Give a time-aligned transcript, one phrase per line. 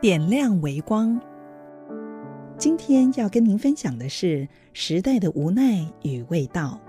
[0.00, 1.20] 点亮微光。
[2.56, 6.80] 今天要跟您分享的是时代的无奈与味道。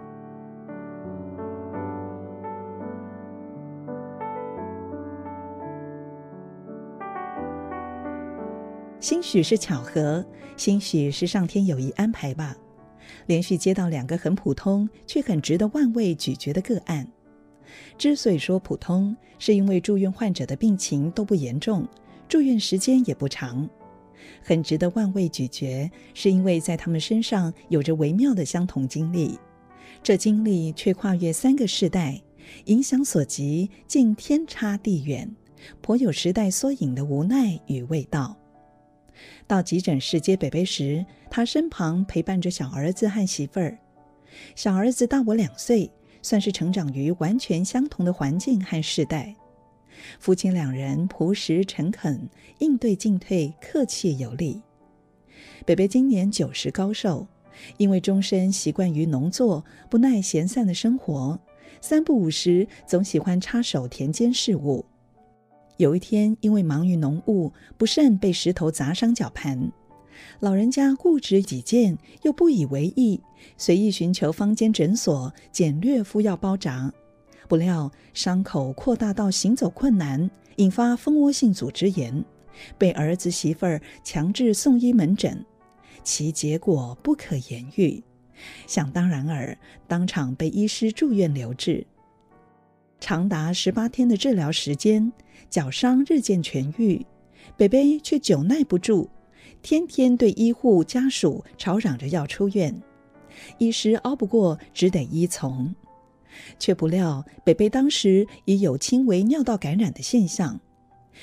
[9.02, 10.26] 兴许是巧合，
[10.56, 12.56] 兴许是上天有意安排吧。
[13.26, 17.06] 连续接到两个很普通却很值得万味咀嚼的个案。
[17.98, 21.86] 之所以说普通，是因为住院患者的病情都不严重。
[22.32, 23.70] 住院时间也不长，
[24.42, 29.38] 很值得万味咀嚼，是因为在他们身上有着微妙的相同经历，
[30.02, 32.22] 这经历却跨越三个世代，
[32.68, 35.30] 影响所及竟天差地远，
[35.82, 38.38] 颇有时代缩影的无奈与味道。
[39.46, 43.78] 到急诊室接北北时，他身旁陪伴着小儿子和媳妇儿，
[44.56, 49.36] 小儿子大我两岁，算是成长于完全相同的环境和世代。
[50.20, 52.30] 夫妻两人朴实诚恳，
[52.60, 54.62] 应对进退客气有礼。
[55.66, 57.28] 北北今年九十高寿，
[57.78, 61.40] 因为终身习惯于农作，不耐闲散的生活，
[61.82, 64.86] 三不五时总喜欢插手田间事务。
[65.78, 69.72] 有一天，因为忙于农务，不慎被石头砸伤脚盘。
[70.40, 73.20] 老人家固执己见，又不以为意，
[73.58, 76.94] 随意寻求坊间诊所，简略敷药包扎。
[77.52, 82.24] 不料伤口扩大到行走困难，引发蜂窝性组织炎，
[82.78, 85.46] 被儿子媳妇儿强制送医门诊，
[86.02, 88.02] 其结果不可言喻。
[88.68, 91.86] 想当然尔，当场被医师住院留置，
[93.02, 95.12] 长达十八天的治疗时间，
[95.50, 97.06] 脚伤日渐痊愈，
[97.58, 99.10] 北北却久耐不住，
[99.62, 102.82] 天天对医护家属吵嚷着要出院，
[103.58, 105.76] 医师拗不过，只得依从。
[106.60, 110.60] 却不料，北北当时已有轻微尿道感染的现象。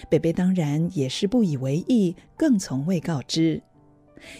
[0.09, 3.63] 北北当然也是不以为意，更从未告知。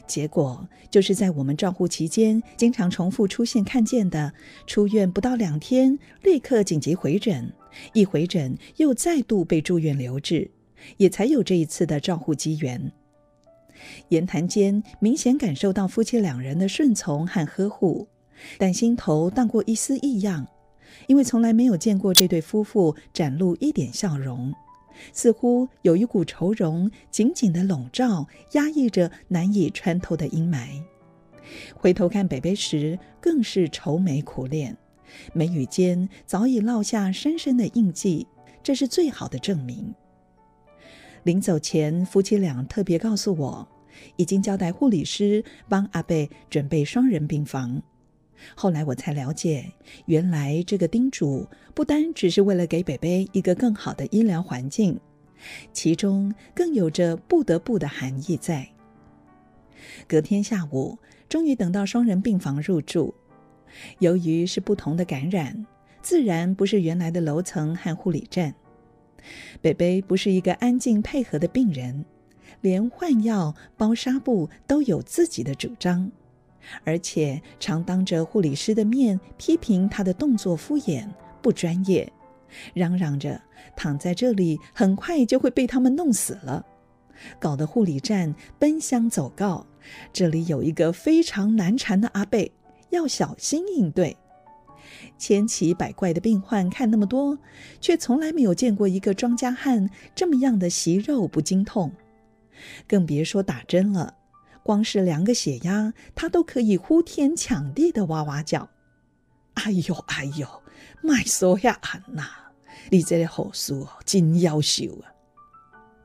[0.07, 4.33] 结果就是在我们照护期间，经常重复出现看见的，
[4.67, 7.53] 出院不到两天，立刻紧急回诊，
[7.93, 10.51] 一回诊又再度被住院留置，
[10.97, 12.93] 也才有这一次的照护机缘。
[14.09, 18.09] 言谈间，明显感受到夫妻两人的顺从和呵护，
[18.59, 20.47] 但心头荡过一丝异样。
[21.07, 24.53] 因为从来没有见过这对夫妇展露一点笑容，
[25.13, 30.83] 似乎有一股愁容紧紧地笼罩、压抑着难以穿透的阴霾。
[31.75, 34.77] 回头看北北时，更是愁眉苦脸，
[35.33, 38.27] 眉宇间早已烙下深深的印记，
[38.63, 39.95] 这是最好的证明。
[41.25, 43.69] 临走前，夫妻俩特别告诉我，
[44.17, 47.83] 已经交代护理师帮阿贝准备双人病房。
[48.55, 49.73] 后来我才了解，
[50.07, 54.99] 原来这个叮嘱不单只是为了给北北一个更好的医疗环境，
[55.73, 58.69] 其中更有着不得不的含义在。
[60.07, 63.15] 隔天下午，终于等到双人病房入住。
[63.99, 65.67] 由于是不同的感染，
[66.01, 68.55] 自然不是原来的楼层和护理站。
[69.61, 72.05] 北北不是一个安静配合的病人，
[72.61, 76.11] 连换药、包纱布都有自己的主张。
[76.85, 81.09] 而且常当着护理师的面批评他的动作敷衍
[81.43, 82.13] 不专业，
[82.75, 83.41] 嚷嚷着
[83.77, 86.65] 躺在这里很快就会被他们弄死了，
[87.39, 89.67] 搞得护理站奔相走告，
[90.13, 92.53] 这里有一个非常难缠的阿贝，
[92.91, 94.17] 要小心应对。
[95.19, 97.39] 千奇百怪的病患看那么多，
[97.81, 101.93] 却从来没有见过一个庄稼汉这么样的席肉不经痛，
[102.87, 104.15] 更别说打针了。
[104.69, 108.69] 光是量个血压，他都可以呼天抢地的哇哇叫。
[109.55, 110.47] 哎呦哎呦，
[111.01, 112.27] 卖说呀安呐，
[112.91, 115.09] 你这个护士哦，真优秀啊！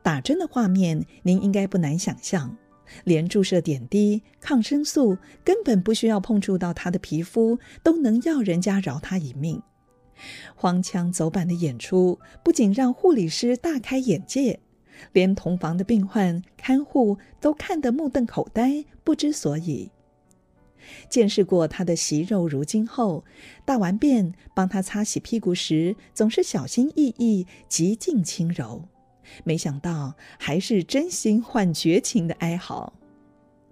[0.01, 2.55] 打针的画面您应该不难想象，
[3.03, 9.61] 连注射点滴、抗生素，根本不需要碰触到他的皮肤，都能要人家饶他一命。
[10.55, 14.61] 荒腔走板的演出，不仅让护理师大开眼界。
[15.11, 19.91] 连同房的病患、看护都看得目瞪口呆，不知所以。
[21.09, 23.23] 见识过他的席肉如金后，
[23.65, 28.83] 大完便帮他擦洗屁股时，总是小心翼翼、极尽轻柔。
[29.45, 32.93] 没想到还是真心换绝情的哀嚎。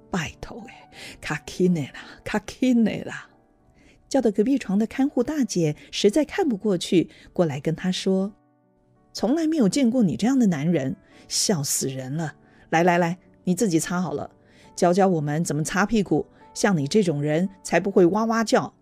[0.09, 0.89] 拜托哎，
[1.19, 3.29] 卡紧的啦，卡紧的啦！
[4.07, 8.33] 叫得隔壁床的看护大姐实在看不过去，过来跟他说。
[9.13, 10.95] 从来没有见过你这样的男人，
[11.27, 12.35] 笑死人了！
[12.69, 14.31] 来来来，你自己擦好了，
[14.75, 16.25] 教教我们怎么擦屁股。
[16.53, 18.73] 像你这种人才不会哇哇叫。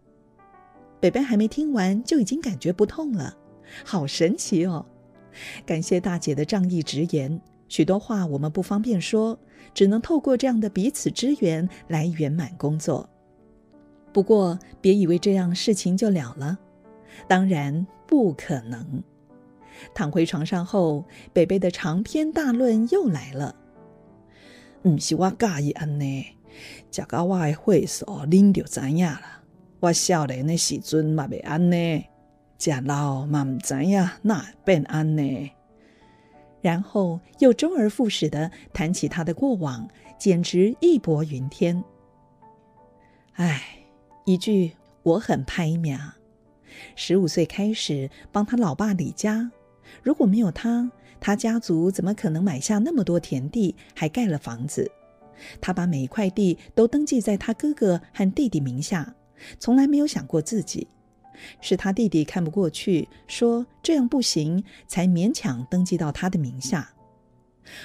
[1.00, 3.38] 北北还没听完，就已经感觉不痛了，
[3.86, 4.86] 好神奇哦！
[5.66, 9.38] 感谢大姐的仗义直言，许多话我们不方便说，
[9.74, 13.08] 只能透过这样的彼此支援来圆满工作。
[14.12, 16.58] 不过，别以为这样事情就了了，
[17.28, 19.04] 当然不可能。
[19.94, 23.56] 躺回床上后，北北的长篇大论又来了。
[24.82, 26.26] 不是我介意安呢，
[26.92, 29.22] 食到我的岁数，恁就知影了。
[29.80, 32.06] 我少年的时阵嘛袂安呢，
[32.58, 35.52] 食老嘛唔知影那变安呢。
[36.62, 39.88] 然后又周而复始的谈起他的过往，
[40.18, 41.82] 简直义薄云天。
[43.34, 43.62] 唉，
[44.26, 44.74] 一句
[45.04, 45.98] 我很拍秒。
[46.96, 49.50] 十五岁开始帮他老爸理家，
[50.04, 54.90] 如果没有他，他家族怎么可能买下那么多田地，还盖了房子？
[55.62, 59.16] 他把每一块地都登记在他哥哥和弟弟名下，
[59.58, 60.88] 从来没有想过自己。
[61.62, 66.90] 是他弟弟看不过去，说这样不行，才勉强登记到他的名下。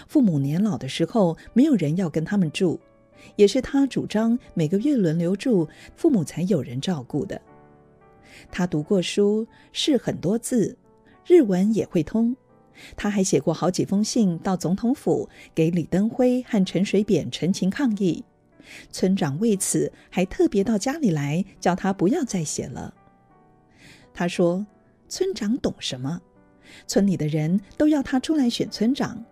[0.08, 2.80] 父母年老的时候，没有人要跟他们住，
[3.36, 7.40] 也是他主张每个月轮流住，父母才有人照顾的。
[8.50, 10.76] 他读过书，识很多字，
[11.26, 12.36] 日文也会通。
[12.96, 18.24] 他还写过好几封信到总统府，给李登辉和陈水扁陈情抗议。
[18.90, 22.92] 村长为此还特别到家里来，叫他不要再写了。
[24.12, 24.66] 他说
[25.08, 26.20] ：“村长懂什么？
[26.86, 29.24] 村里的人都要他出来选村长。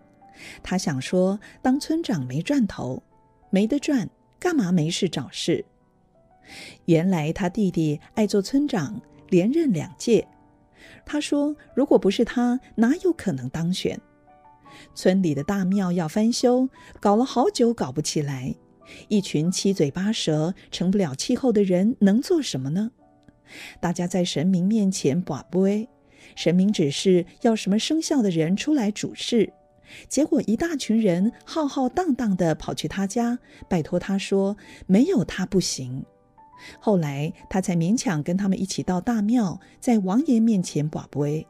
[0.61, 3.01] 他想说，当村长没赚头，
[3.49, 4.09] 没得赚，
[4.39, 5.65] 干嘛没事找事？
[6.85, 10.27] 原来他弟弟爱做村长，连任两届。
[11.05, 13.99] 他说，如果不是他，哪有可能当选？
[14.95, 16.69] 村里的大庙要翻修，
[16.99, 18.55] 搞了好久搞不起来。
[19.07, 22.91] 一群七嘴八舌、成不了气候的人，能做什么呢？”
[23.79, 25.87] 大家在神明面前跋杯，
[26.35, 29.53] 神明指示要什么生肖的人出来主事，
[30.07, 33.37] 结果一大群人浩浩荡荡地跑去他家，
[33.69, 34.57] 拜托他说
[34.87, 36.03] 没有他不行。
[36.79, 41.45] 后来他才勉强跟他们一起到大庙，在王爷面前把杯，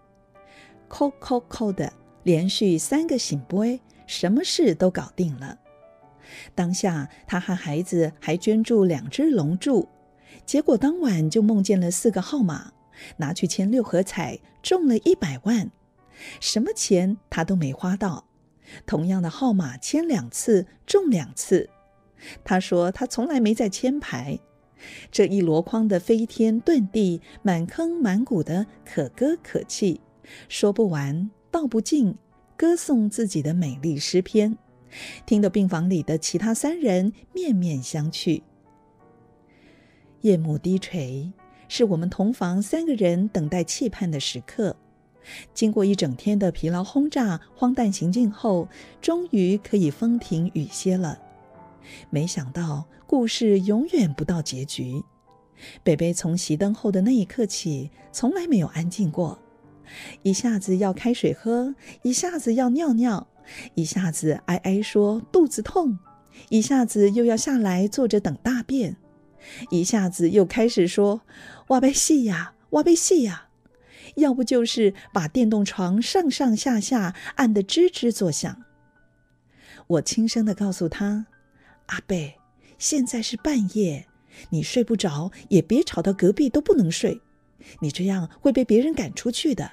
[0.90, 1.92] 叩叩叩的
[2.24, 5.58] 连续三个醒杯，什么事都搞定了。
[6.56, 9.88] 当下他和孩子还捐助两只龙柱。
[10.46, 12.74] 结果当晚就梦见了四个号码，
[13.18, 15.70] 拿去签六合彩，中了一百万。
[16.40, 18.26] 什么钱他都没花到，
[18.86, 21.70] 同样的号码签两次，中两次。
[22.44, 24.40] 他说他从来没在签牌，
[25.12, 30.02] 这一箩筐的飞天遁地，满坑满谷的可歌可泣，
[30.48, 32.16] 说不完道不尽，
[32.58, 34.58] 歌颂自己的美丽诗篇，
[35.26, 38.42] 听得病房里的其他三人面面相觑。
[40.22, 41.32] 夜幕低垂，
[41.68, 44.76] 是我们同房三个人等待期盼的时刻。
[45.54, 48.68] 经过一整天的疲劳轰炸、荒诞行径后，
[49.02, 51.18] 终于可以风停雨歇了。
[52.10, 55.04] 没想到故事永远不到结局。
[55.84, 59.40] 北北从熄灯后的那一刻起，从来没有安静过。
[60.22, 63.28] 一下子要开水喝，一下子要尿尿，
[63.76, 66.00] 一下子哀哀说肚子痛，
[66.50, 68.98] 一下子又要下来坐着等大便。
[69.70, 71.22] 一下子又开始说
[71.68, 73.50] ：“哇被戏呀，哇被戏呀！”
[74.16, 78.64] 要不就是把电动床上上下下按得吱吱作响。
[79.88, 81.26] 我轻声地告诉他
[81.88, 82.36] ：“阿贝，
[82.78, 84.08] 现在是半夜，
[84.50, 87.22] 你睡不着也别吵到隔壁都不能睡，
[87.82, 89.72] 你这样会被别人赶出去的。”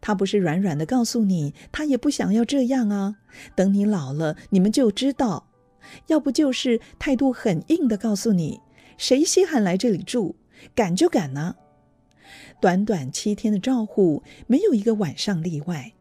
[0.00, 3.16] 他不是软软的告诉你，他也不想要这样啊。
[3.56, 5.48] 等你老了，你们就知道。
[6.06, 8.60] 要不就是态度很硬的告诉你，
[8.96, 10.36] 谁稀罕来这里住，
[10.74, 11.56] 赶就赶呢。
[12.60, 15.94] 短短七天的照护，没有一个晚上例外。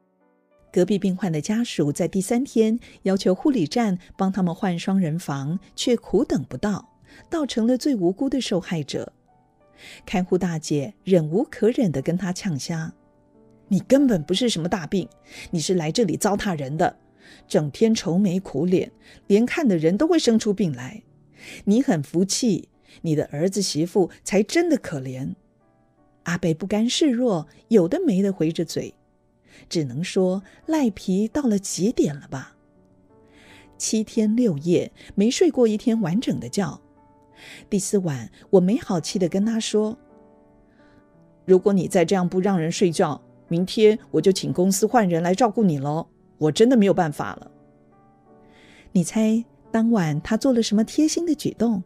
[0.71, 6.89] 隔壁病患的家属在第三天要求护理站帮他们换双人房，却苦等不到，
[7.29, 9.13] 倒成了最无辜的受害者。
[10.05, 12.91] 看护大姐忍无可忍地跟他呛声
[13.69, 15.07] ：“你根本不是什么大病，
[15.51, 16.97] 你是来这里糟蹋人的。”
[17.45, 18.89] 整天愁眉苦脸，
[19.27, 21.03] 连看的人都会生出病来。
[21.65, 22.69] 你很福气，
[23.01, 25.35] 你的儿子媳妇才真的可怜。
[26.23, 28.93] 阿北不甘示弱，有的没的回着嘴，
[29.69, 32.55] 只能说赖皮到了极点了吧。
[33.77, 36.81] 七天六夜没睡过一天完整的觉。
[37.69, 39.97] 第四晚，我没好气地跟他说
[41.45, 46.07] ：“如果你再这样不让人睡觉，明天我就请公司换人来照顾你喽。”
[46.39, 47.51] 我真的没有办法了。
[48.91, 51.83] 你猜当晚他做了什么贴心的举动？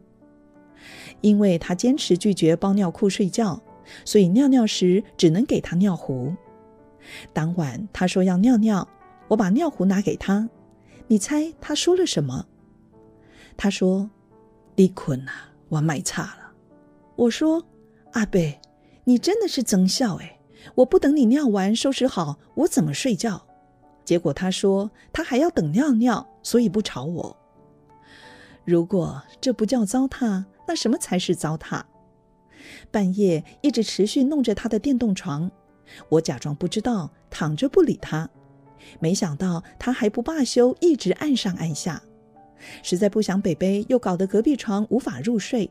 [1.20, 3.62] 因为他坚持拒绝包尿裤睡觉，
[4.04, 6.34] 所以尿尿时只能给他尿壶。
[7.32, 8.86] 当晚他说要尿尿，
[9.28, 10.48] 我把尿壶拿给他，
[11.08, 12.46] 你猜他说了什么？
[13.56, 14.10] 他说
[14.76, 16.52] ：“你困啊，我卖差了。”
[17.16, 17.64] 我说
[18.12, 18.40] ：“阿伯，
[19.04, 20.38] 你真的是真孝哎！
[20.76, 23.46] 我不等你尿完收拾好，我怎么睡觉？”
[24.04, 27.36] 结果他说：“他还要等尿尿，所以不吵我。”
[28.64, 31.82] 如果这不叫糟蹋，那什么才是糟蹋？
[32.90, 35.50] 半夜一直持续弄着他的电动床，
[36.08, 38.28] 我假装不知道，躺着不理他。
[38.98, 42.02] 没想到他还不罢休，一直按上按下。
[42.82, 45.70] 实在不想北北又搞得隔壁床无法入睡，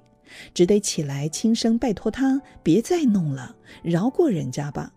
[0.54, 4.92] 只得起来轻声拜托他别再弄了，饶过人家吧。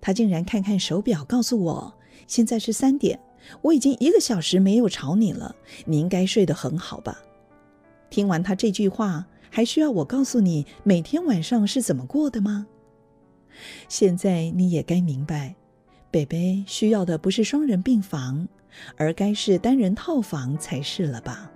[0.00, 1.94] 他竟然看看手表，告诉我
[2.26, 3.18] 现在是三点，
[3.62, 5.54] 我已经一个小时没有吵你了，
[5.86, 7.18] 你应该睡得很好吧？
[8.10, 12.66] 听完他这句话，还需要我告诉你每天晚上是怎么过的吗？
[13.88, 15.54] 现在你也该明白，
[16.10, 18.48] 北北需要的不是双人病房，
[18.96, 21.50] 而该是单人套房才是了吧？